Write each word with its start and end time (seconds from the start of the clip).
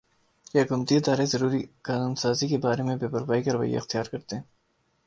کہ 0.47 0.57
حکومتی 0.61 0.95
ادارے 0.97 1.25
ضروری 1.33 1.61
قانون 1.85 2.13
سازی 2.23 2.47
کے 2.47 2.57
بارے 2.65 2.83
میں 2.83 2.95
بے 3.01 3.07
پروائی 3.07 3.43
کا 3.43 3.51
رویہ 3.53 3.77
اختیار 3.77 4.05
کرتے 4.11 4.35
ہیں 4.35 4.43